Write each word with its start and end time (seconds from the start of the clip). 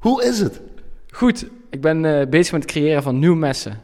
Hoe 0.00 0.24
is 0.24 0.40
het? 0.40 0.60
Goed, 1.10 1.46
ik 1.70 1.80
ben 1.80 2.04
eh, 2.04 2.26
bezig 2.26 2.52
met 2.52 2.62
het 2.62 2.70
creëren 2.70 3.02
van 3.02 3.18
nieuwe 3.18 3.36
messen. 3.36 3.80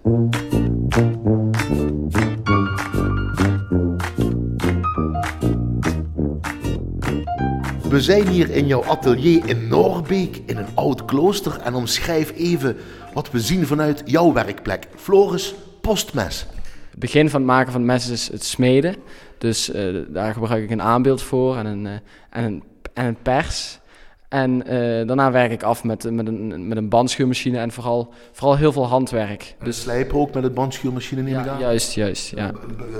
We 7.89 8.00
zijn 8.00 8.29
hier 8.29 8.50
in 8.50 8.66
jouw 8.66 8.84
atelier 8.84 9.48
in 9.48 9.68
Noorbeek 9.68 10.43
in 10.46 10.57
een 10.57 10.66
oud 10.75 11.05
klooster 11.05 11.61
en 11.61 11.75
omschrijf 11.75 12.32
even 12.36 12.76
wat 13.14 13.30
we 13.30 13.40
zien 13.40 13.66
vanuit 13.66 14.02
jouw 14.04 14.32
werkplek. 14.32 14.86
Floris 14.94 15.54
Postmes. 15.80 16.46
Het 16.90 16.98
begin 16.98 17.30
van 17.30 17.40
het 17.40 17.50
maken 17.50 17.72
van 17.72 17.84
messen 17.84 18.12
is 18.12 18.28
het 18.28 18.44
smeden. 18.44 18.96
Dus 19.38 19.70
eh, 19.70 19.94
daar 20.08 20.32
gebruik 20.32 20.64
ik 20.64 20.70
een 20.70 20.82
aanbeeld 20.82 21.22
voor 21.22 21.56
en 21.56 21.66
een, 21.66 21.86
eh, 21.86 21.92
en 22.30 22.44
een, 22.44 22.62
en 22.94 23.06
een 23.06 23.22
pers. 23.22 23.80
En 24.29 24.66
eh, 24.66 25.06
daarna 25.06 25.30
werk 25.30 25.52
ik 25.52 25.62
af 25.62 25.84
met, 25.84 26.11
met, 26.11 26.26
een, 26.26 26.68
met 26.68 26.76
een 26.76 26.88
bandschuurmachine 26.88 27.58
en 27.58 27.72
vooral, 27.72 28.12
vooral 28.32 28.57
heel 28.57 28.72
veel 28.72 28.86
handwerk. 28.86 29.57
Dus 29.62 29.80
slijpen 29.80 30.18
ook 30.18 30.35
met 30.35 30.43
het 30.43 30.54
bandschuurmachine 30.54 31.22
neem 31.22 31.39
ik 31.39 31.44
ja, 31.44 31.52
aan? 31.52 31.58
juist, 31.58 31.93
juist. 31.93 32.30
Ja. 32.30 32.52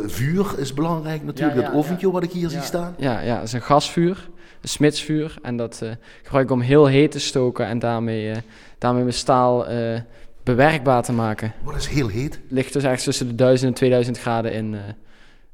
Vuur 0.07 0.55
is 0.59 0.75
belangrijk 0.75 1.25
natuurlijk, 1.25 1.57
Ja, 1.57 1.63
ja, 1.63 1.69
dat 1.69 1.77
oventje 1.77 2.07
ja. 2.07 2.13
wat 2.13 2.23
ik 2.23 2.31
hier 2.31 2.49
zie 2.49 2.61
staan. 2.61 2.95
Ja, 2.99 3.21
ja, 3.21 3.35
het 3.35 3.45
is 3.45 3.53
een 3.53 3.63
gasvuur, 3.63 4.29
een 4.61 4.69
smidsvuur. 4.69 5.37
En 5.43 5.57
dat 5.57 5.83
eh, 5.83 5.91
gebruik 6.23 6.45
ik 6.45 6.51
om 6.51 6.61
heel 6.61 6.87
heet 6.87 7.11
te 7.11 7.21
stoken 7.21 7.67
en 7.67 7.79
daarmee, 7.79 8.31
eh, 8.31 8.37
daarmee 8.79 9.03
mijn 9.03 9.15
staal 9.15 9.67
eh, 9.67 10.01
bewerkbaar 10.43 11.03
te 11.03 11.13
maken. 11.13 11.53
Wat 11.63 11.77
is 11.77 11.87
heel 11.87 12.09
heet? 12.09 12.41
ligt 12.49 12.73
dus 12.73 12.85
ergens 12.85 13.05
tussen 13.05 13.29
de 13.29 13.35
1000 13.35 13.69
en 13.71 13.77
2000 13.77 14.19
graden 14.19 14.53
in. 14.53 14.75
eh 14.75 14.81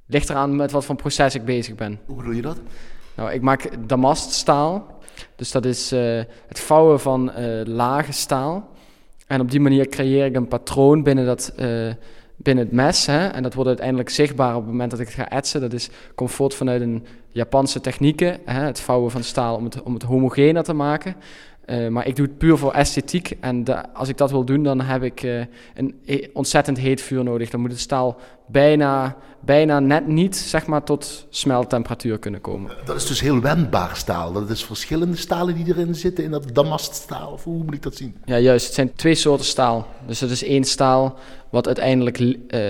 ligt 0.07 0.31
eraan 0.31 0.57
met 0.57 0.71
wat 0.71 0.85
voor 0.85 0.97
proces 0.97 1.35
ik 1.35 1.45
bezig 1.45 1.75
ben. 1.75 1.99
Hoe 2.07 2.17
bedoel 2.17 2.33
je 2.33 2.43
dat? 2.43 2.59
Nou, 3.15 3.33
ik 3.33 3.43
maak 3.43 3.71
damaststaal. 3.89 5.01
Dus 5.37 5.51
dat 5.51 5.65
is 5.65 5.93
eh, 5.93 6.21
het 6.47 6.61
vouwen 6.61 7.01
van 7.01 7.33
eh, 7.33 7.67
lage 7.67 8.13
staal. 8.13 8.69
En 9.27 9.41
op 9.41 9.51
die 9.51 9.61
manier 9.61 9.89
creëer 9.89 10.27
ik 10.27 10.37
een 10.37 10.49
patroon 10.49 11.03
binnen, 11.03 11.27
dat, 11.27 11.53
eh, 11.57 11.93
binnen 12.37 12.65
het 12.65 12.73
mes. 12.73 13.07
Hè? 13.07 13.27
En 13.27 13.43
dat 13.43 13.55
wordt 13.55 13.69
uiteindelijk 13.69 14.09
zichtbaar 14.09 14.55
op 14.55 14.63
het 14.63 14.71
moment 14.71 14.91
dat 14.91 15.01
ik 15.01 15.07
het 15.07 15.15
ga 15.15 15.29
etsen. 15.29 15.61
Dat 15.61 15.73
is, 15.73 15.91
komt 16.15 16.31
voort 16.31 16.55
vanuit 16.55 16.81
een 16.81 17.07
Japanse 17.29 17.81
technieken. 17.81 18.39
Hè? 18.45 18.65
Het 18.65 18.81
vouwen 18.81 19.11
van 19.11 19.23
staal 19.23 19.57
om 19.57 19.65
het, 19.65 19.83
om 19.83 19.95
het 19.95 20.03
homogener 20.03 20.63
te 20.63 20.73
maken. 20.73 21.17
Eh, 21.65 21.89
maar 21.89 22.07
ik 22.07 22.17
doe 22.17 22.27
het 22.27 22.39
puur 22.39 22.57
voor 22.59 22.73
esthetiek. 22.73 23.37
En 23.41 23.65
da- 23.65 23.91
als 23.95 24.09
ik 24.09 24.17
dat 24.17 24.31
wil 24.31 24.45
doen, 24.45 24.63
dan 24.63 24.81
heb 24.81 25.03
ik 25.03 25.23
eh, 25.23 25.41
een 25.75 25.95
ontzettend 26.33 26.79
heet 26.79 27.01
vuur 27.01 27.25
nodig. 27.25 27.51
Dan 27.51 27.61
moet 27.61 27.71
het 27.71 27.81
staal 27.81 28.17
bijna, 28.47 29.17
bijna 29.41 29.81
net 29.81 30.07
niet 30.07 30.37
zeg 30.37 30.67
maar, 30.67 30.83
tot 30.85 31.27
smelttemperatuur 31.31 32.19
kunnen 32.19 32.41
komen. 32.41 32.77
Dat 32.85 32.97
is 32.97 33.07
dus 33.07 33.21
heel 33.21 33.41
wendbaar 33.41 33.97
staal. 33.97 34.33
Dat 34.33 34.51
is 34.51 34.65
verschillende 34.65 35.17
stalen 35.17 35.55
die 35.55 35.67
erin 35.69 35.95
zitten 35.95 36.25
in 36.25 36.31
dat 36.31 36.55
damaststaal. 36.55 37.33
Of 37.33 37.45
hoe 37.45 37.65
moet 37.65 37.75
ik 37.75 37.83
dat 37.83 37.95
zien? 37.97 38.17
Ja, 38.25 38.39
juist. 38.39 38.67
Het 38.67 38.75
zijn 38.75 38.93
twee 38.95 39.15
soorten 39.15 39.47
staal. 39.47 39.87
Dus 40.07 40.21
het 40.21 40.31
is 40.31 40.45
één 40.45 40.65
staal 40.65 41.19
wat 41.51 41.67
uiteindelijk 41.67 42.19
li- 42.19 42.45
eh, 42.49 42.61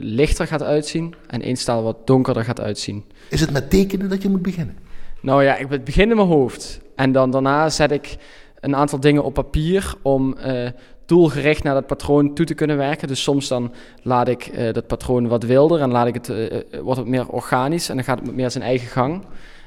lichter 0.00 0.46
gaat 0.46 0.62
uitzien. 0.62 1.14
En 1.26 1.42
één 1.42 1.56
staal 1.56 1.82
wat 1.82 2.06
donkerder 2.06 2.44
gaat 2.44 2.60
uitzien. 2.60 3.04
Is 3.28 3.40
het 3.40 3.50
met 3.50 3.70
tekenen 3.70 4.08
dat 4.08 4.22
je 4.22 4.28
moet 4.28 4.42
beginnen? 4.42 4.76
Nou 5.22 5.44
ja, 5.44 5.56
ik 5.56 5.68
be- 5.68 5.80
begin 5.80 6.10
in 6.10 6.16
mijn 6.16 6.28
hoofd. 6.28 6.80
En 7.00 7.12
dan 7.12 7.30
daarna 7.30 7.68
zet 7.68 7.90
ik 7.90 8.16
een 8.60 8.76
aantal 8.76 9.00
dingen 9.00 9.24
op 9.24 9.34
papier 9.34 9.94
om 10.02 10.36
eh, 10.36 10.68
doelgericht 11.06 11.62
naar 11.62 11.74
dat 11.74 11.86
patroon 11.86 12.34
toe 12.34 12.46
te 12.46 12.54
kunnen 12.54 12.76
werken. 12.76 13.08
Dus 13.08 13.22
soms 13.22 13.48
dan 13.48 13.72
laat 14.02 14.28
ik 14.28 14.46
eh, 14.46 14.72
dat 14.72 14.86
patroon 14.86 15.28
wat 15.28 15.42
wilder 15.42 15.80
en 15.80 15.90
laat 15.90 16.06
ik 16.06 16.14
het, 16.14 16.28
eh, 16.28 16.80
wordt 16.82 16.98
het 16.98 17.08
meer 17.08 17.28
organisch 17.28 17.88
en 17.88 17.94
dan 17.94 18.04
gaat 18.04 18.20
het 18.20 18.34
meer 18.34 18.50
zijn 18.50 18.64
eigen 18.64 18.88
gang. 18.88 19.24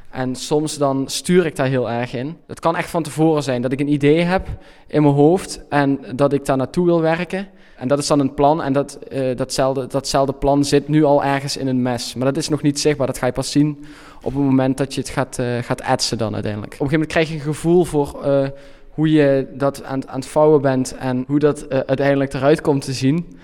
En 0.09 0.35
soms 0.35 0.77
dan 0.77 1.03
stuur 1.07 1.45
ik 1.45 1.55
daar 1.55 1.67
heel 1.67 1.91
erg 1.91 2.13
in. 2.13 2.37
Het 2.47 2.59
kan 2.59 2.75
echt 2.75 2.89
van 2.89 3.03
tevoren 3.03 3.43
zijn 3.43 3.61
dat 3.61 3.71
ik 3.71 3.79
een 3.79 3.93
idee 3.93 4.21
heb 4.21 4.47
in 4.87 5.01
mijn 5.01 5.15
hoofd 5.15 5.61
en 5.69 5.99
dat 6.15 6.33
ik 6.33 6.45
daar 6.45 6.57
naartoe 6.57 6.85
wil 6.85 7.01
werken. 7.01 7.47
En 7.77 7.87
dat 7.87 7.99
is 7.99 8.07
dan 8.07 8.19
een 8.19 8.33
plan 8.33 8.61
en 8.63 8.73
dat, 8.73 8.99
datzelfde, 9.35 9.87
datzelfde 9.87 10.33
plan 10.33 10.63
zit 10.63 10.87
nu 10.87 11.03
al 11.03 11.23
ergens 11.23 11.57
in 11.57 11.67
een 11.67 11.81
mes. 11.81 12.13
Maar 12.13 12.25
dat 12.25 12.37
is 12.37 12.49
nog 12.49 12.61
niet 12.61 12.79
zichtbaar, 12.79 13.07
dat 13.07 13.17
ga 13.17 13.25
je 13.25 13.31
pas 13.31 13.51
zien 13.51 13.85
op 14.23 14.33
het 14.33 14.43
moment 14.43 14.77
dat 14.77 14.93
je 14.93 15.01
het 15.01 15.09
gaat, 15.09 15.39
eh, 15.39 15.57
gaat 15.61 15.81
etsen 15.81 16.17
dan 16.17 16.33
uiteindelijk. 16.33 16.73
Op 16.73 16.79
een 16.79 16.87
gegeven 16.87 17.07
moment 17.07 17.11
krijg 17.11 17.27
je 17.29 17.35
een 17.35 17.53
gevoel 17.53 17.85
voor 17.85 18.23
eh, 18.23 18.47
hoe 18.89 19.11
je 19.11 19.47
dat 19.53 19.83
aan, 19.83 20.09
aan 20.09 20.19
het 20.19 20.27
vouwen 20.27 20.61
bent 20.61 20.95
en 20.95 21.23
hoe 21.27 21.39
dat 21.39 21.61
eh, 21.61 21.79
uiteindelijk 21.79 22.33
eruit 22.33 22.61
komt 22.61 22.83
te 22.83 22.93
zien. 22.93 23.37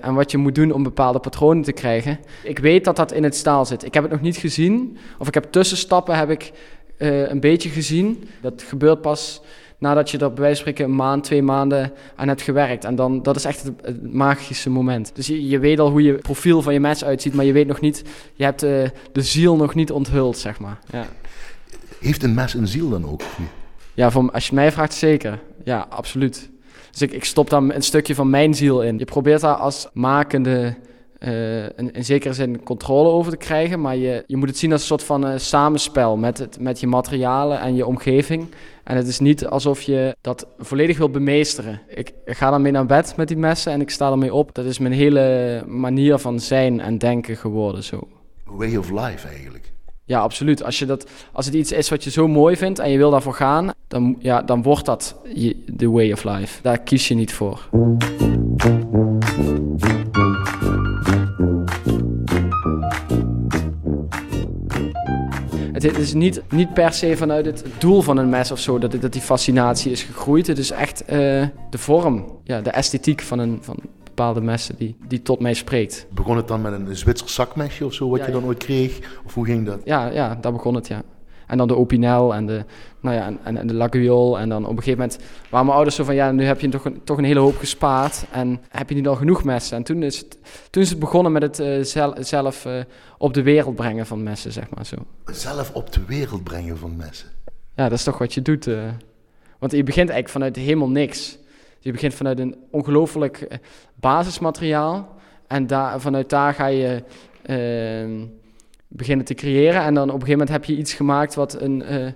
en 0.00 0.14
wat 0.14 0.30
je 0.30 0.38
moet 0.38 0.54
doen 0.54 0.72
om 0.72 0.82
bepaalde 0.82 1.18
patronen 1.18 1.62
te 1.62 1.72
krijgen. 1.72 2.18
Ik 2.42 2.58
weet 2.58 2.84
dat 2.84 2.96
dat 2.96 3.12
in 3.12 3.24
het 3.24 3.36
staal 3.36 3.64
zit. 3.64 3.84
Ik 3.84 3.94
heb 3.94 4.02
het 4.02 4.12
nog 4.12 4.20
niet 4.20 4.36
gezien. 4.36 4.96
Of 5.18 5.28
ik 5.28 5.34
heb 5.34 5.44
tussenstappen 5.52 6.18
heb 6.18 6.30
ik 6.30 6.52
een 6.98 7.40
beetje 7.40 7.68
gezien. 7.68 8.28
Dat 8.40 8.62
gebeurt 8.62 9.00
pas 9.00 9.42
nadat 9.82 10.10
je 10.10 10.18
er 10.18 10.32
bij 10.32 10.42
wijze 10.42 10.62
van 10.62 10.72
spreken 10.72 10.84
een 10.84 10.96
maand, 10.96 11.24
twee 11.24 11.42
maanden 11.42 11.92
aan 12.16 12.28
hebt 12.28 12.42
gewerkt. 12.42 12.84
En 12.84 12.94
dan, 12.94 13.22
dat 13.22 13.36
is 13.36 13.44
echt 13.44 13.62
het, 13.62 13.72
het 13.82 14.12
magische 14.12 14.70
moment. 14.70 15.10
Dus 15.14 15.26
je, 15.26 15.48
je 15.48 15.58
weet 15.58 15.78
al 15.78 15.90
hoe 15.90 16.02
je 16.02 16.12
profiel 16.12 16.62
van 16.62 16.72
je 16.72 16.80
mes 16.80 17.04
uitziet, 17.04 17.34
maar 17.34 17.44
je 17.44 17.52
weet 17.52 17.66
nog 17.66 17.80
niet, 17.80 18.02
je 18.34 18.44
hebt 18.44 18.62
eh, 18.62 18.70
de 19.12 19.22
ziel 19.22 19.56
nog 19.56 19.74
niet 19.74 19.90
onthuld, 19.90 20.38
zeg 20.38 20.60
maar. 20.60 20.78
Ja, 20.90 21.06
Heeft 22.00 22.22
een 22.22 22.34
mes 22.34 22.54
een 22.54 22.68
ziel 22.68 22.88
dan 22.88 23.08
ook? 23.10 23.22
ja 23.94 24.10
voor, 24.10 24.30
als 24.30 24.46
je 24.46 24.54
mij 24.54 24.72
vraagt, 24.72 24.94
zeker. 24.94 25.38
Ja, 25.64 25.86
absoluut. 25.88 26.50
Dus 26.90 27.02
ik, 27.02 27.12
ik 27.12 27.24
stop 27.24 27.50
daar 27.50 27.62
een 27.62 27.82
stukje 27.82 28.14
van 28.14 28.30
mijn 28.30 28.54
ziel 28.54 28.82
in. 28.82 28.98
Je 28.98 29.04
probeert 29.04 29.40
daar 29.40 29.54
als 29.54 29.88
makende 29.92 30.74
eh, 31.22 31.64
in, 31.64 31.92
in 31.92 32.04
zekere 32.04 32.34
zin 32.34 32.62
controle 32.62 33.08
over 33.08 33.30
te 33.30 33.36
krijgen, 33.36 33.80
maar 33.80 33.96
je, 33.96 34.24
je 34.26 34.36
moet 34.36 34.48
het 34.48 34.58
zien 34.58 34.72
als 34.72 34.80
een 34.80 34.86
soort 34.86 35.02
van 35.04 35.26
eh, 35.26 35.38
samenspel 35.38 36.16
met, 36.16 36.38
het, 36.38 36.60
met 36.60 36.80
je 36.80 36.86
materialen 36.86 37.60
en 37.60 37.74
je 37.74 37.86
omgeving. 37.86 38.46
En 38.84 38.96
het 38.96 39.06
is 39.06 39.18
niet 39.18 39.46
alsof 39.46 39.82
je 39.82 40.16
dat 40.20 40.46
volledig 40.58 40.98
wil 40.98 41.10
bemeesteren. 41.10 41.80
Ik 41.88 42.12
ga 42.24 42.50
dan 42.50 42.62
mee 42.62 42.72
naar 42.72 42.86
bed 42.86 43.14
met 43.16 43.28
die 43.28 43.36
messen 43.36 43.72
en 43.72 43.80
ik 43.80 43.90
sta 43.90 44.10
ermee 44.10 44.34
op. 44.34 44.54
Dat 44.54 44.64
is 44.64 44.78
mijn 44.78 44.92
hele 44.94 45.62
manier 45.66 46.18
van 46.18 46.40
zijn 46.40 46.80
en 46.80 46.98
denken 46.98 47.36
geworden 47.36 47.82
zo. 47.82 48.08
Way 48.44 48.76
of 48.76 48.90
life 48.90 49.28
eigenlijk. 49.28 49.72
Ja, 50.04 50.20
absoluut. 50.20 50.64
Als, 50.64 50.78
je 50.78 50.86
dat, 50.86 51.10
als 51.32 51.46
het 51.46 51.54
iets 51.54 51.72
is 51.72 51.88
wat 51.88 52.04
je 52.04 52.10
zo 52.10 52.28
mooi 52.28 52.56
vindt 52.56 52.78
en 52.78 52.90
je 52.90 52.96
wil 52.98 53.10
daarvoor 53.10 53.34
gaan, 53.34 53.70
dan, 53.88 54.16
ja, 54.18 54.42
dan 54.42 54.62
wordt 54.62 54.84
dat 54.86 55.16
je- 55.34 55.64
de 55.66 55.90
way 55.90 56.12
of 56.12 56.24
life. 56.24 56.62
Daar 56.62 56.78
kies 56.78 57.08
je 57.08 57.14
niet 57.14 57.32
voor. 57.32 57.68
Het 65.82 65.98
is 65.98 66.14
niet, 66.14 66.42
niet 66.50 66.74
per 66.74 66.92
se 66.92 67.16
vanuit 67.16 67.46
het 67.46 67.64
doel 67.78 68.02
van 68.02 68.16
een 68.16 68.28
mes 68.28 68.50
of 68.50 68.58
zo 68.58 68.78
dat, 68.78 69.00
dat 69.00 69.12
die 69.12 69.22
fascinatie 69.22 69.90
is 69.92 70.02
gegroeid. 70.02 70.46
Het 70.46 70.58
is 70.58 70.70
echt 70.70 71.04
eh, 71.04 71.16
de 71.70 71.78
vorm, 71.78 72.24
ja, 72.44 72.60
de 72.60 72.70
esthetiek 72.70 73.20
van, 73.20 73.38
een, 73.38 73.58
van 73.60 73.76
bepaalde 74.04 74.40
messen 74.40 74.76
die, 74.76 74.96
die 75.08 75.22
tot 75.22 75.40
mij 75.40 75.54
spreekt. 75.54 76.06
Begon 76.14 76.36
het 76.36 76.48
dan 76.48 76.60
met 76.60 76.72
een 76.72 76.96
Zwitsers 76.96 77.34
zakmesje 77.34 77.84
of 77.84 77.92
zo, 77.92 78.08
wat 78.08 78.20
Ja, 78.20 78.26
je 78.26 78.32
dan 78.32 78.44
ooit 78.44 78.58
kreeg? 78.58 78.98
Of 79.26 79.34
hoe 79.34 79.44
ging 79.44 79.66
dat? 79.66 79.80
Ja, 79.84 80.06
ja, 80.06 80.38
daar 80.40 80.52
begon 80.52 80.74
het, 80.74 80.88
ja. 80.88 81.02
En 81.46 81.58
dan 81.58 81.68
de 81.68 81.76
Opinel 81.76 82.34
en 82.34 82.46
de, 82.46 82.64
nou 83.00 83.16
ja, 83.16 83.26
en- 83.42 83.56
en, 83.56 83.66
de 83.66 83.74
Laguiole. 83.74 84.38
En 84.38 84.48
dan 84.48 84.62
op 84.64 84.70
een 84.76 84.82
gegeven 84.82 84.98
moment 84.98 85.18
waren 85.50 85.64
mijn 85.66 85.76
ouders 85.76 85.96
zo 85.96 86.04
van... 86.04 86.14
ja, 86.14 86.32
nu 86.32 86.44
heb 86.44 86.60
je 86.60 86.68
toch 86.68 86.84
een, 86.84 87.00
toch 87.04 87.18
een 87.18 87.24
hele 87.24 87.40
hoop 87.40 87.56
gespaard. 87.56 88.24
En 88.30 88.60
heb 88.68 88.88
je 88.88 88.94
niet 88.94 89.06
al 89.08 89.16
genoeg 89.16 89.44
messen? 89.44 89.76
En 89.76 89.82
toen 89.82 90.02
is 90.02 90.18
het, 90.18 90.38
toen 90.70 90.82
is 90.82 90.90
het 90.90 90.98
begonnen 90.98 91.32
met 91.32 91.42
het 91.42 91.58
eh, 91.58 91.80
zel- 91.82 92.14
zelf 92.18 92.64
eh, 92.64 92.72
op 93.18 93.34
de 93.34 93.42
wereld 93.42 93.74
brengen 93.74 94.06
van 94.06 94.22
messen, 94.22 94.52
zeg 94.52 94.64
maar 94.74 94.86
zo. 94.86 94.96
Zelf 95.26 95.70
op 95.72 95.92
de 95.92 96.00
wereld 96.06 96.44
brengen 96.44 96.78
van 96.78 96.96
messen. 96.96 97.28
Ja, 97.74 97.88
dat 97.88 97.98
is 97.98 98.04
toch 98.04 98.18
wat 98.18 98.34
je 98.34 98.42
doet. 98.42 98.66
eh. 98.66 98.78
Want 99.58 99.72
je 99.72 99.82
begint 99.82 100.08
eigenlijk 100.10 100.28
vanuit 100.28 100.56
helemaal 100.56 100.90
niks. 100.90 101.38
Je 101.80 101.92
begint 101.92 102.14
vanuit 102.14 102.38
een 102.38 102.56
ongelooflijk 102.70 103.60
basismateriaal. 103.94 105.14
En 105.46 105.66
daar, 105.66 106.00
vanuit 106.00 106.30
daar 106.30 106.54
ga 106.54 106.66
je 106.66 107.02
ehm, 107.42 108.26
beginnen 108.92 109.26
te 109.26 109.34
creëren. 109.34 109.82
En 109.82 109.94
dan 109.94 110.08
op 110.08 110.14
een 110.14 110.20
gegeven 110.20 110.38
moment 110.38 110.48
heb 110.48 110.64
je 110.64 110.76
iets 110.76 110.94
gemaakt 110.94 111.34
wat 111.34 111.60
een, 111.60 111.82
eh, 111.82 112.06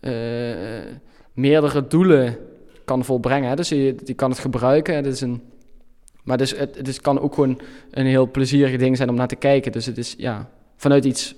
eh, 0.00 0.86
meerdere 1.32 1.86
doelen 1.86 2.38
kan 2.84 3.04
volbrengen. 3.04 3.48
Hè. 3.48 3.56
Dus 3.56 3.68
je, 3.68 3.96
je 4.04 4.14
kan 4.14 4.30
het 4.30 4.38
gebruiken. 4.38 4.94
Het 4.94 5.06
is 5.06 5.20
een, 5.20 5.42
maar 6.24 6.36
dus 6.36 6.56
het, 6.56 6.76
het 6.76 6.88
is, 6.88 7.00
kan 7.00 7.20
ook 7.20 7.34
gewoon 7.34 7.60
een 7.90 8.06
heel 8.06 8.30
plezierig 8.30 8.78
ding 8.78 8.96
zijn 8.96 9.08
om 9.08 9.14
naar 9.14 9.28
te 9.28 9.36
kijken. 9.36 9.72
Dus 9.72 9.86
het 9.86 9.98
is 9.98 10.14
ja, 10.18 10.50
vanuit 10.76 11.04
iets 11.04 11.34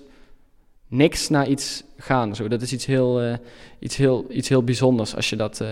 niks 0.88 1.28
naar 1.28 1.48
iets 1.48 1.84
gaan. 1.96 2.34
Zo. 2.34 2.48
Dat 2.48 2.62
is 2.62 2.72
iets 2.72 2.86
heel, 2.86 3.20
eh, 3.20 3.34
iets, 3.78 3.96
heel, 3.96 4.26
iets 4.30 4.48
heel 4.48 4.64
bijzonders 4.64 5.16
als 5.16 5.30
je, 5.30 5.36
dat, 5.36 5.64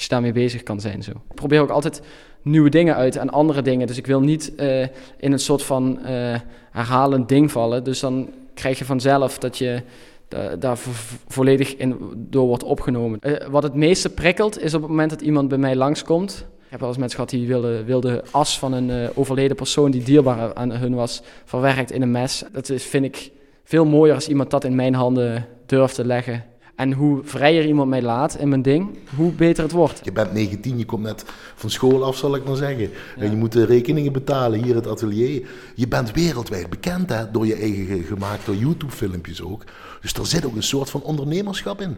als 0.00 0.08
je 0.08 0.14
daarmee 0.14 0.42
bezig 0.44 0.62
kan 0.62 0.80
zijn. 0.80 1.02
Zo. 1.02 1.10
Ik 1.10 1.34
probeer 1.34 1.60
ook 1.60 1.70
altijd 1.70 2.02
nieuwe 2.42 2.70
dingen 2.70 2.94
uit 2.96 3.16
en 3.16 3.30
andere 3.30 3.62
dingen. 3.62 3.86
Dus 3.86 3.96
ik 3.96 4.06
wil 4.06 4.20
niet 4.20 4.54
eh, 4.54 4.80
in 5.18 5.32
een 5.32 5.38
soort 5.38 5.62
van 5.62 5.98
eh, 6.04 6.34
herhalend 6.70 7.28
ding 7.28 7.50
vallen. 7.52 7.84
Dus 7.84 8.00
dan 8.00 8.30
krijg 8.54 8.78
je 8.78 8.84
vanzelf 8.84 9.38
dat 9.38 9.58
je 9.58 9.82
da- 10.28 10.56
daar 10.56 10.78
vo- 10.78 11.16
volledig 11.28 11.76
in 11.76 11.96
door 12.16 12.46
wordt 12.46 12.62
opgenomen. 12.62 13.18
Eh, 13.20 13.46
wat 13.48 13.62
het 13.62 13.74
meeste 13.74 14.08
prikkelt 14.08 14.60
is 14.62 14.74
op 14.74 14.80
het 14.80 14.90
moment 14.90 15.10
dat 15.10 15.20
iemand 15.20 15.48
bij 15.48 15.58
mij 15.58 15.76
langskomt. 15.76 16.46
Ik 16.64 16.70
heb 16.70 16.80
wel 16.80 16.88
eens 16.88 16.98
mensen 16.98 17.16
gehad 17.18 17.30
die 17.34 17.46
wilden, 17.46 17.84
wilden 17.84 18.22
as 18.30 18.58
van 18.58 18.72
een 18.72 19.10
overleden 19.14 19.56
persoon 19.56 19.90
die 19.90 20.02
dierbaar 20.02 20.54
aan 20.54 20.72
hun 20.72 20.94
was, 20.94 21.22
verwerkt 21.44 21.90
in 21.92 22.02
een 22.02 22.10
mes. 22.10 22.44
Dat 22.52 22.68
is, 22.68 22.84
vind 22.84 23.04
ik 23.04 23.30
veel 23.64 23.84
mooier 23.84 24.14
als 24.14 24.28
iemand 24.28 24.50
dat 24.50 24.64
in 24.64 24.74
mijn 24.74 24.94
handen 24.94 25.46
durft 25.66 25.94
te 25.94 26.04
leggen. 26.04 26.44
En 26.80 26.92
hoe 26.92 27.20
vrijer 27.24 27.66
iemand 27.66 27.88
mij 27.88 28.02
laat 28.02 28.36
in 28.36 28.48
mijn 28.48 28.62
ding, 28.62 28.98
hoe 29.16 29.32
beter 29.32 29.62
het 29.62 29.72
wordt. 29.72 30.00
Je 30.02 30.12
bent 30.12 30.32
19, 30.32 30.78
je 30.78 30.84
komt 30.84 31.02
net 31.02 31.24
van 31.54 31.70
school 31.70 32.04
af, 32.04 32.16
zal 32.16 32.34
ik 32.34 32.44
maar 32.44 32.56
zeggen. 32.56 32.90
En 33.16 33.30
je 33.30 33.36
moet 33.36 33.52
de 33.52 33.64
rekeningen 33.64 34.12
betalen 34.12 34.62
hier 34.62 34.74
het 34.74 34.86
atelier. 34.86 35.48
Je 35.74 35.88
bent 35.88 36.12
wereldwijd 36.12 36.70
bekend 36.70 37.08
hè, 37.08 37.30
door 37.30 37.46
je 37.46 37.54
eigen 37.54 38.02
gemaakte 38.02 38.58
YouTube-filmpjes 38.58 39.42
ook. 39.42 39.64
Dus 40.00 40.12
er 40.12 40.26
zit 40.26 40.44
ook 40.44 40.56
een 40.56 40.62
soort 40.62 40.90
van 40.90 41.02
ondernemerschap 41.02 41.80
in. 41.80 41.96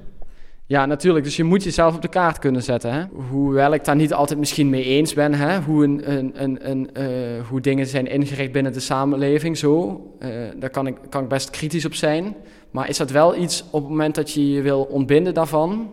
Ja, 0.72 0.86
natuurlijk. 0.86 1.24
Dus 1.24 1.36
je 1.36 1.44
moet 1.44 1.62
jezelf 1.62 1.94
op 1.94 2.02
de 2.02 2.08
kaart 2.08 2.38
kunnen 2.38 2.62
zetten. 2.62 2.92
Hè? 2.92 3.04
Hoewel 3.30 3.74
ik 3.74 3.84
daar 3.84 3.96
niet 3.96 4.12
altijd 4.12 4.38
misschien 4.38 4.70
mee 4.70 4.84
eens 4.84 5.14
ben, 5.14 5.34
hè? 5.34 5.60
Hoe, 5.60 5.84
een, 5.84 6.12
een, 6.42 6.70
een, 6.70 6.90
uh, 6.96 7.46
hoe 7.48 7.60
dingen 7.60 7.86
zijn 7.86 8.06
ingericht 8.06 8.52
binnen 8.52 8.72
de 8.72 8.80
samenleving, 8.80 9.58
zo. 9.58 10.02
Uh, 10.20 10.28
daar 10.56 10.70
kan 10.70 10.86
ik, 10.86 10.96
kan 11.08 11.22
ik 11.22 11.28
best 11.28 11.50
kritisch 11.50 11.84
op 11.84 11.94
zijn. 11.94 12.36
Maar 12.70 12.88
is 12.88 12.96
dat 12.96 13.10
wel 13.10 13.36
iets 13.36 13.64
op 13.70 13.80
het 13.80 13.90
moment 13.90 14.14
dat 14.14 14.30
je 14.30 14.50
je 14.50 14.62
wil 14.62 14.82
ontbinden 14.82 15.34
daarvan, 15.34 15.90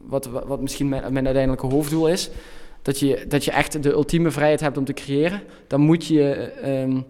wat, 0.00 0.26
wat 0.26 0.60
misschien 0.60 0.88
mijn, 0.88 1.12
mijn 1.12 1.24
uiteindelijke 1.24 1.66
hoofddoel 1.66 2.08
is, 2.08 2.30
dat 2.82 2.98
je, 2.98 3.24
dat 3.28 3.44
je 3.44 3.50
echt 3.50 3.82
de 3.82 3.92
ultieme 3.92 4.30
vrijheid 4.30 4.60
hebt 4.60 4.78
om 4.78 4.84
te 4.84 4.92
creëren, 4.92 5.42
dan 5.66 5.80
moet 5.80 6.06
je 6.06 6.52
uh, 6.64 7.00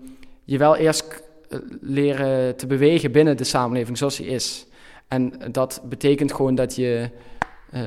je 0.44 0.58
wel 0.58 0.76
eerst 0.76 1.22
eh, 1.48 1.58
leren 1.80 2.56
te 2.56 2.66
bewegen 2.66 3.12
binnen 3.12 3.36
de 3.36 3.44
samenleving 3.44 3.98
zoals 3.98 4.16
die 4.16 4.26
is. 4.26 4.66
En 5.12 5.32
dat 5.50 5.80
betekent 5.84 6.32
gewoon 6.32 6.54
dat, 6.54 6.76
je, 6.76 7.08
uh, 7.74 7.80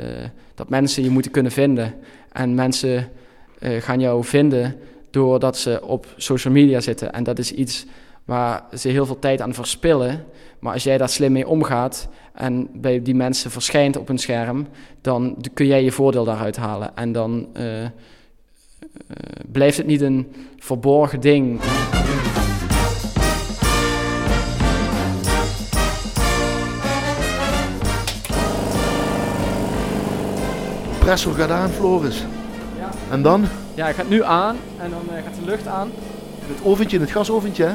dat 0.55 0.69
mensen 0.69 1.03
je 1.03 1.09
moeten 1.09 1.31
kunnen 1.31 1.51
vinden. 1.51 1.93
En 2.31 2.55
mensen 2.55 3.09
uh, 3.59 3.81
gaan 3.81 3.99
jou 3.99 4.23
vinden 4.23 4.75
doordat 5.09 5.57
ze 5.57 5.81
op 5.83 6.05
social 6.17 6.53
media 6.53 6.79
zitten. 6.79 7.13
En 7.13 7.23
dat 7.23 7.39
is 7.39 7.51
iets 7.51 7.85
waar 8.25 8.63
ze 8.77 8.89
heel 8.89 9.05
veel 9.05 9.19
tijd 9.19 9.41
aan 9.41 9.53
verspillen. 9.53 10.25
Maar 10.59 10.73
als 10.73 10.83
jij 10.83 10.97
daar 10.97 11.09
slim 11.09 11.31
mee 11.31 11.47
omgaat 11.47 12.07
en 12.33 12.67
bij 12.73 13.01
die 13.01 13.15
mensen 13.15 13.51
verschijnt 13.51 13.97
op 13.97 14.09
een 14.09 14.17
scherm, 14.17 14.67
dan 15.01 15.37
kun 15.53 15.65
jij 15.65 15.83
je 15.83 15.91
voordeel 15.91 16.23
daaruit 16.23 16.55
halen. 16.55 16.95
En 16.95 17.11
dan 17.11 17.47
uh, 17.57 17.63
blijft 19.51 19.77
het 19.77 19.85
niet 19.85 20.01
een 20.01 20.33
verborgen 20.57 21.19
ding. 21.19 21.59
Compressor 31.05 31.33
gaat 31.33 31.49
aan, 31.49 31.69
Floris. 31.69 32.23
Ja. 32.77 32.89
En 33.11 33.21
dan? 33.21 33.45
Ja, 33.73 33.83
hij 33.83 33.93
gaat 33.93 34.09
nu 34.09 34.23
aan 34.23 34.57
en 34.77 34.89
dan 34.89 35.01
uh, 35.09 35.23
gaat 35.23 35.35
de 35.39 35.45
lucht 35.45 35.67
aan. 35.67 35.91
In 36.47 36.53
het 36.53 36.63
oventje, 36.63 36.95
in 36.95 37.01
het 37.01 37.11
gasoventje, 37.11 37.63
hè? 37.63 37.73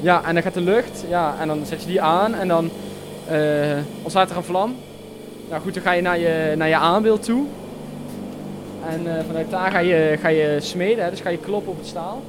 Ja, 0.00 0.24
en 0.24 0.34
dan 0.34 0.42
gaat 0.42 0.54
de 0.54 0.60
lucht, 0.60 1.04
ja, 1.08 1.34
en 1.40 1.48
dan 1.48 1.66
zet 1.66 1.80
je 1.80 1.86
die 1.86 2.02
aan 2.02 2.34
en 2.34 2.48
dan 2.48 2.70
uh, 3.30 3.76
ontstaat 4.02 4.30
er 4.30 4.36
een 4.36 4.42
vlam. 4.42 4.76
Nou 5.48 5.62
goed, 5.62 5.74
dan 5.74 5.82
ga 5.82 5.92
je 5.92 6.02
naar 6.02 6.18
je, 6.18 6.54
naar 6.56 6.68
je 6.68 6.76
aanbeeld 6.76 7.22
toe. 7.22 7.44
En 8.88 9.06
uh, 9.06 9.12
vanuit 9.26 9.50
daar 9.50 9.70
ga 9.70 9.78
je, 9.78 10.18
ga 10.20 10.28
je 10.28 10.56
smeden, 10.60 11.04
hè, 11.04 11.10
dus 11.10 11.20
ga 11.20 11.28
je 11.28 11.38
kloppen 11.38 11.72
op 11.72 11.78
het 11.78 11.86
staal. 11.86 12.22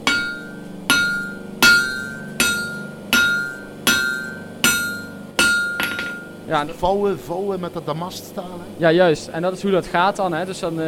Ja, 6.47 6.65
vouwen, 6.77 7.19
vouwen 7.19 7.59
met 7.59 7.73
dat 7.73 7.85
damaststaal. 7.85 8.43
Hè? 8.43 8.85
Ja, 8.85 8.91
juist. 8.91 9.27
En 9.27 9.41
dat 9.41 9.53
is 9.53 9.61
hoe 9.61 9.71
dat 9.71 9.87
gaat 9.87 10.15
dan. 10.15 10.33
Hè. 10.33 10.45
Dus 10.45 10.59
dan 10.59 10.79
uh, 10.79 10.85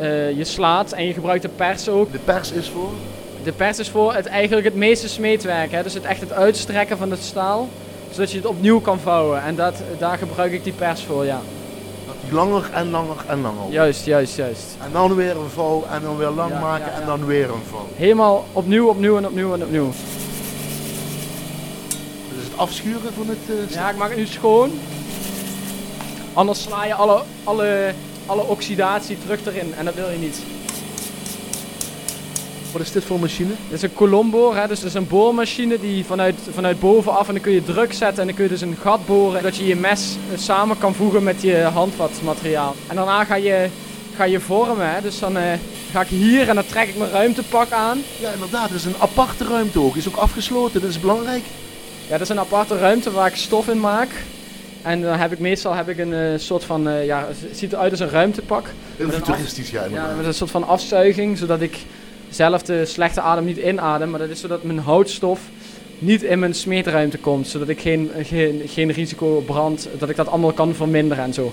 uh, 0.00 0.36
je 0.36 0.44
slaat 0.44 0.92
en 0.92 1.06
je 1.06 1.12
gebruikt 1.12 1.42
de 1.42 1.48
pers 1.48 1.88
ook. 1.88 2.12
De 2.12 2.18
pers 2.18 2.52
is 2.52 2.68
voor? 2.68 2.90
De 3.42 3.52
pers 3.52 3.78
is 3.78 3.88
voor 3.90 4.14
het, 4.14 4.26
eigenlijk 4.26 4.66
het 4.66 4.74
meeste 4.74 5.08
smeedwerk. 5.08 5.70
Hè. 5.70 5.82
Dus 5.82 5.94
het 5.94 6.04
echt 6.04 6.20
het 6.20 6.32
uitstrekken 6.32 6.98
van 6.98 7.10
het 7.10 7.22
staal. 7.22 7.68
Zodat 8.10 8.30
je 8.30 8.36
het 8.36 8.46
opnieuw 8.46 8.80
kan 8.80 8.98
vouwen. 8.98 9.42
En 9.42 9.54
dat, 9.54 9.74
daar 9.98 10.18
gebruik 10.18 10.52
ik 10.52 10.64
die 10.64 10.72
pers 10.72 11.02
voor, 11.02 11.24
ja. 11.24 11.40
Dat 12.06 12.32
langer 12.32 12.70
en 12.72 12.90
langer 12.90 13.16
en 13.26 13.40
langer. 13.40 13.70
Juist, 13.70 14.04
juist, 14.04 14.36
juist. 14.36 14.76
En 14.84 14.92
dan 14.92 15.14
weer 15.14 15.36
een 15.36 15.50
vouw 15.50 15.84
en 15.90 16.02
dan 16.02 16.16
weer 16.16 16.28
lang 16.28 16.50
Ja, 16.50 16.60
maken 16.60 16.86
ja, 16.86 16.92
ja. 16.92 17.00
en 17.00 17.06
dan 17.06 17.26
weer 17.26 17.50
een 17.50 17.62
vouw. 17.70 17.86
Helemaal 17.96 18.44
opnieuw, 18.52 18.88
opnieuw 18.88 19.16
en 19.16 19.26
opnieuw 19.26 19.54
en 19.54 19.62
opnieuw. 19.62 19.90
Afschuren 22.58 23.12
van 23.12 23.28
het 23.28 23.68
uh, 23.70 23.74
Ja, 23.74 23.90
ik 23.90 23.96
maak 23.96 24.08
het 24.08 24.18
nu 24.18 24.26
schoon. 24.26 24.70
Anders 26.32 26.62
sla 26.62 26.84
je 26.84 26.94
alle, 26.94 27.22
alle, 27.44 27.94
alle 28.26 28.42
oxidatie 28.42 29.18
terug 29.18 29.46
erin. 29.46 29.74
En 29.74 29.84
dat 29.84 29.94
wil 29.94 30.10
je 30.10 30.18
niet. 30.18 30.42
Wat 32.72 32.82
is 32.82 32.92
dit 32.92 33.04
voor 33.04 33.20
machine? 33.20 33.48
Dit 33.48 33.76
is 33.76 33.82
een 33.82 33.94
kolomboor, 33.94 34.56
hè? 34.56 34.66
dus 34.68 34.80
dat 34.80 34.88
is 34.88 34.94
een 34.94 35.06
boormachine 35.06 35.80
die 35.80 36.04
vanuit, 36.04 36.34
vanuit 36.54 36.80
bovenaf 36.80 37.28
en 37.28 37.34
dan 37.34 37.42
kun 37.42 37.52
je 37.52 37.64
druk 37.64 37.92
zetten 37.92 38.20
en 38.20 38.26
dan 38.26 38.34
kun 38.34 38.44
je 38.44 38.50
dus 38.50 38.60
een 38.60 38.76
gat 38.80 39.06
boren 39.06 39.42
dat 39.42 39.56
je 39.56 39.66
je 39.66 39.76
mes 39.76 40.16
eh, 40.32 40.38
samen 40.38 40.78
kan 40.78 40.94
voegen 40.94 41.22
met 41.22 41.42
je 41.42 41.56
handvatmateriaal. 41.62 42.74
En 42.86 42.96
daarna 42.96 43.24
ga 43.24 43.34
je, 43.34 43.68
ga 44.16 44.24
je 44.24 44.40
vormen, 44.40 44.94
hè? 44.94 45.00
dus 45.00 45.18
dan 45.18 45.36
eh, 45.36 45.52
ga 45.90 46.00
ik 46.00 46.08
hier 46.08 46.48
en 46.48 46.54
dan 46.54 46.66
trek 46.66 46.88
ik 46.88 46.98
mijn 46.98 47.10
ruimtepak 47.10 47.70
aan. 47.70 48.02
Ja, 48.20 48.32
inderdaad. 48.32 48.68
Het 48.68 48.78
is 48.78 48.84
een 48.84 48.98
aparte 48.98 49.44
ruimte 49.44 49.80
ook. 49.80 49.96
Is 49.96 50.08
ook 50.08 50.16
afgesloten. 50.16 50.80
Dat 50.80 50.90
is 50.90 51.00
belangrijk. 51.00 51.42
Ja, 52.08 52.14
dat 52.14 52.20
is 52.20 52.28
een 52.28 52.38
aparte 52.38 52.78
ruimte 52.78 53.10
waar 53.10 53.26
ik 53.26 53.36
stof 53.36 53.68
in 53.68 53.80
maak. 53.80 54.08
En 54.82 55.02
dan 55.02 55.18
heb 55.18 55.32
ik 55.32 55.38
meestal 55.38 55.74
heb 55.74 55.88
ik 55.88 55.98
een 55.98 56.14
eh, 56.14 56.38
soort 56.38 56.64
van, 56.64 56.88
eh, 56.88 57.04
ja, 57.04 57.26
het 57.28 57.58
ziet 57.58 57.72
eruit 57.72 57.90
als 57.90 58.00
een 58.00 58.10
ruimtepak. 58.10 58.66
Heel 58.96 59.10
futuristisch, 59.10 59.70
ja. 59.70 59.84
Ja, 59.84 60.14
met 60.16 60.26
een 60.26 60.34
soort 60.34 60.50
van 60.50 60.66
afzuiging, 60.66 61.38
zodat 61.38 61.60
ik 61.60 61.78
zelf 62.28 62.62
de 62.62 62.84
slechte 62.84 63.20
adem 63.20 63.44
niet 63.44 63.56
inadem. 63.56 64.10
Maar 64.10 64.18
dat 64.18 64.28
is 64.28 64.40
zodat 64.40 64.62
mijn 64.62 64.78
houtstof 64.78 65.40
niet 65.98 66.22
in 66.22 66.38
mijn 66.38 66.54
smeetruimte 66.54 67.18
komt. 67.18 67.48
Zodat 67.48 67.68
ik 67.68 67.80
geen, 67.80 68.10
geen, 68.22 68.62
geen 68.66 68.92
risico 68.92 69.36
op 69.36 69.46
brand, 69.46 69.88
dat 69.98 70.08
ik 70.08 70.16
dat 70.16 70.28
allemaal 70.28 70.52
kan 70.52 70.74
verminderen 70.74 71.24
en 71.24 71.32
zo. 71.32 71.52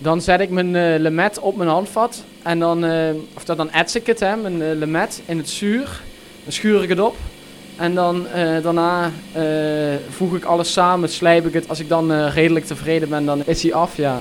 Dan 0.00 0.20
zet 0.20 0.40
ik 0.40 0.50
mijn 0.50 0.76
eh, 0.76 1.00
lemet 1.00 1.38
op 1.38 1.56
mijn 1.56 1.68
handvat. 1.68 2.24
En 2.42 2.58
dan, 2.58 2.84
eh, 2.84 3.14
of 3.34 3.44
dat 3.44 3.56
dan 3.56 3.70
ets 3.70 3.94
ik 3.94 4.06
het, 4.06 4.20
hè, 4.20 4.36
mijn 4.36 4.62
eh, 4.62 4.76
lemet 4.76 5.22
in 5.26 5.38
het 5.38 5.48
zuur. 5.48 6.02
Dan 6.44 6.52
schuur 6.52 6.82
ik 6.82 6.88
het 6.88 7.00
op. 7.00 7.16
En 7.76 7.94
dan 7.94 8.26
daarna 8.62 9.10
voeg 10.10 10.34
ik 10.34 10.44
alles 10.44 10.72
samen, 10.72 11.08
slijp 11.08 11.46
ik 11.46 11.52
het. 11.52 11.68
Als 11.68 11.80
ik 11.80 11.88
dan 11.88 12.26
redelijk 12.28 12.66
tevreden 12.66 13.08
ben, 13.08 13.24
dan 13.24 13.42
is 13.46 13.62
hij 13.62 13.74
af, 13.74 13.96
ja. 13.96 14.18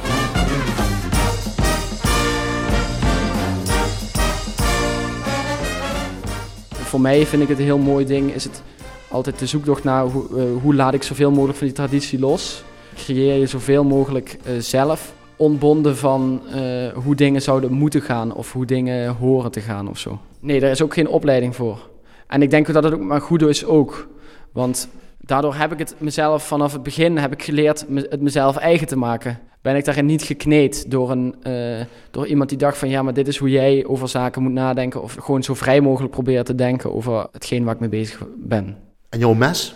Voor 6.71 7.01
mij 7.01 7.25
vind 7.25 7.41
ik 7.41 7.47
het 7.47 7.57
een 7.57 7.63
heel 7.63 7.77
mooi 7.77 8.05
ding, 8.05 8.33
is 8.33 8.43
het 8.43 8.61
altijd 9.07 9.39
de 9.39 9.45
zoektocht 9.45 9.83
naar 9.83 10.03
hoe, 10.03 10.25
hoe 10.61 10.75
laat 10.75 10.93
ik 10.93 11.03
zoveel 11.03 11.31
mogelijk 11.31 11.57
van 11.57 11.67
die 11.67 11.75
traditie 11.75 12.19
los. 12.19 12.63
Creëer 12.95 13.39
je 13.39 13.47
zoveel 13.47 13.83
mogelijk 13.83 14.37
zelf, 14.59 15.13
ontbonden 15.37 15.97
van 15.97 16.41
eh, 16.53 16.87
hoe 16.93 17.15
dingen 17.15 17.41
zouden 17.41 17.71
moeten 17.71 18.01
gaan 18.01 18.33
of 18.33 18.53
hoe 18.53 18.65
dingen 18.65 19.15
horen 19.15 19.51
te 19.51 19.61
gaan 19.61 19.89
of 19.89 19.97
zo. 19.97 20.19
Nee, 20.39 20.59
daar 20.59 20.71
is 20.71 20.81
ook 20.81 20.93
geen 20.93 21.07
opleiding 21.07 21.55
voor. 21.55 21.89
En 22.27 22.41
ik 22.41 22.49
denk 22.49 22.73
dat 22.73 22.83
het 22.83 22.93
ook 22.93 23.01
maar 23.01 23.21
goed 23.21 23.41
is 23.41 23.65
ook. 23.65 24.07
Want 24.51 24.89
daardoor 25.19 25.55
heb 25.55 25.71
ik 25.71 25.79
het 25.79 25.95
mezelf 25.97 26.47
vanaf 26.47 26.73
het 26.73 26.83
begin 26.83 27.17
heb 27.17 27.33
ik 27.33 27.43
geleerd 27.43 27.85
het 27.93 28.21
mezelf 28.21 28.55
eigen 28.55 28.87
te 28.87 28.97
maken. 28.97 29.39
Ben 29.61 29.75
ik 29.75 29.85
daarin 29.85 30.05
niet 30.05 30.23
gekneed 30.23 30.91
door, 30.91 31.11
een, 31.11 31.35
eh, 31.41 31.85
door 32.11 32.27
iemand 32.27 32.49
die 32.49 32.57
dacht 32.57 32.77
van 32.77 32.89
ja, 32.89 33.01
maar 33.01 33.13
dit 33.13 33.27
is 33.27 33.37
hoe 33.37 33.49
jij 33.49 33.85
over 33.85 34.09
zaken 34.09 34.43
moet 34.43 34.51
nadenken. 34.51 35.01
Of 35.01 35.13
gewoon 35.13 35.43
zo 35.43 35.53
vrij 35.53 35.81
mogelijk 35.81 36.11
proberen 36.11 36.45
te 36.45 36.55
denken 36.55 36.93
over 36.93 37.27
hetgeen 37.31 37.63
waar 37.63 37.73
ik 37.73 37.79
mee 37.79 37.89
bezig 37.89 38.25
ben. 38.35 38.77
En 39.09 39.19
jouw 39.19 39.33
mes, 39.33 39.75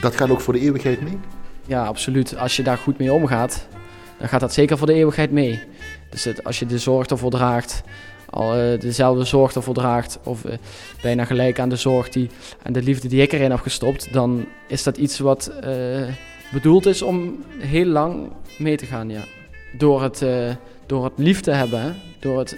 dat 0.00 0.16
gaat 0.16 0.30
ook 0.30 0.40
voor 0.40 0.52
de 0.52 0.60
eeuwigheid 0.60 1.02
mee? 1.02 1.18
Ja, 1.66 1.84
absoluut. 1.84 2.38
Als 2.38 2.56
je 2.56 2.62
daar 2.62 2.78
goed 2.78 2.98
mee 2.98 3.12
omgaat, 3.12 3.66
dan 4.18 4.28
gaat 4.28 4.40
dat 4.40 4.52
zeker 4.52 4.78
voor 4.78 4.86
de 4.86 4.94
eeuwigheid 4.94 5.30
mee. 5.30 5.62
Dus 6.10 6.24
het, 6.24 6.44
als 6.44 6.58
je 6.58 6.66
de 6.66 6.78
zorg 6.78 7.06
ervoor 7.06 7.30
draagt, 7.30 7.82
al 8.34 8.54
eh, 8.54 8.80
dezelfde 8.80 9.24
zorg 9.24 9.54
ervoor 9.54 9.74
draagt, 9.74 10.18
of 10.24 10.44
eh, 10.44 10.56
bijna 11.02 11.24
gelijk 11.24 11.58
aan 11.58 11.68
de 11.68 11.76
zorg 11.76 12.08
die, 12.08 12.30
en 12.62 12.72
de 12.72 12.82
liefde 12.82 13.08
die 13.08 13.22
ik 13.22 13.32
erin 13.32 13.50
heb 13.50 13.60
gestopt, 13.60 14.12
dan 14.12 14.46
is 14.68 14.82
dat 14.82 14.96
iets 14.96 15.18
wat 15.18 15.46
eh, 15.46 15.72
bedoeld 16.52 16.86
is 16.86 17.02
om 17.02 17.44
heel 17.58 17.86
lang 17.86 18.30
mee 18.58 18.76
te 18.76 18.86
gaan, 18.86 19.10
ja. 19.10 19.22
Door 19.78 20.02
het, 20.02 20.24
door 20.86 21.04
het 21.04 21.12
lief 21.16 21.40
te 21.40 21.50
hebben. 21.50 21.96
Door, 22.20 22.38
het, 22.38 22.56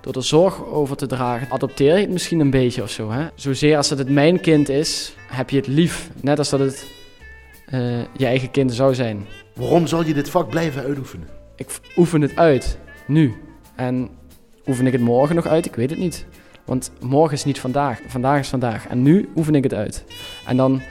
door 0.00 0.14
er 0.14 0.24
zorg 0.24 0.64
over 0.66 0.96
te 0.96 1.06
dragen, 1.06 1.50
adopteer 1.50 1.94
je 1.94 2.00
het 2.00 2.10
misschien 2.10 2.40
een 2.40 2.50
beetje 2.50 2.82
of 2.82 2.90
zo. 2.90 3.12
Zozeer 3.34 3.76
als 3.76 3.88
dat 3.88 3.98
het 3.98 4.10
mijn 4.10 4.40
kind 4.40 4.68
is, 4.68 5.14
heb 5.26 5.50
je 5.50 5.56
het 5.56 5.66
lief. 5.66 6.10
Net 6.20 6.38
als 6.38 6.48
dat 6.48 6.60
het 6.60 6.86
je 8.16 8.26
eigen 8.26 8.50
kind 8.50 8.74
zou 8.74 8.94
zijn. 8.94 9.26
Waarom 9.58 9.86
zal 9.86 10.04
je 10.04 10.14
dit 10.14 10.30
vak 10.30 10.48
blijven 10.48 10.82
uitoefenen? 10.82 11.28
Ik 11.56 11.80
oefen 11.96 12.20
het 12.20 12.36
uit, 12.36 12.78
nu. 13.06 13.34
En 13.74 14.08
oefen 14.66 14.86
ik 14.86 14.92
het 14.92 15.00
morgen 15.00 15.34
nog 15.34 15.46
uit? 15.46 15.66
Ik 15.66 15.74
weet 15.74 15.90
het 15.90 15.98
niet. 15.98 16.26
Want 16.64 16.90
morgen 17.00 17.32
is 17.36 17.44
niet 17.44 17.60
vandaag. 17.60 18.00
Vandaag 18.06 18.40
is 18.40 18.48
vandaag. 18.48 18.86
En 18.86 19.02
nu 19.02 19.28
oefen 19.36 19.54
ik 19.54 19.62
het 19.62 19.74
uit. 19.74 20.04
En 20.46 20.56
dan, 20.56 20.82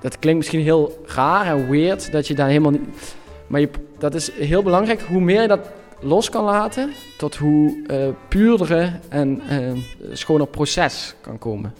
dat 0.00 0.18
klinkt 0.18 0.38
misschien 0.38 0.60
heel 0.60 1.04
raar 1.06 1.46
en 1.46 1.70
weird, 1.70 2.12
dat 2.12 2.26
je 2.26 2.34
daar 2.34 2.48
helemaal 2.48 2.70
niet... 2.70 2.88
Maar 3.46 3.60
je, 3.60 3.70
dat 3.98 4.14
is 4.14 4.32
heel 4.32 4.62
belangrijk. 4.62 5.00
Hoe 5.00 5.20
meer 5.20 5.42
je 5.42 5.48
dat 5.48 5.70
los 6.00 6.30
kan 6.30 6.44
laten, 6.44 6.90
tot 7.18 7.36
hoe 7.36 7.86
eh 7.86 8.08
puurdere 8.28 8.92
en 9.08 9.40
eh, 9.48 9.72
schoner 10.12 10.46
proces 10.46 11.14
kan 11.20 11.38
komen. 11.38 11.74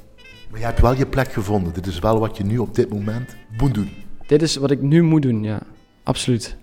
Maar 0.51 0.61
je 0.61 0.67
hebt 0.67 0.81
wel 0.81 0.95
je 0.95 1.07
plek 1.07 1.33
gevonden. 1.33 1.73
Dit 1.73 1.87
is 1.87 1.99
wel 1.99 2.19
wat 2.19 2.37
je 2.37 2.45
nu 2.45 2.59
op 2.59 2.75
dit 2.75 2.91
moment 2.91 3.37
moet 3.59 3.75
doen. 3.75 3.91
Dit 4.27 4.43
is 4.43 4.57
wat 4.57 4.71
ik 4.71 4.83
nu 4.83 5.03
moet 5.03 5.23
doen, 5.23 5.43
ja. 5.43 5.61
Absoluut. 6.11 6.57